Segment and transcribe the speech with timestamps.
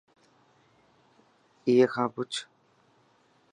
[1.67, 2.31] ائي کان پڇ.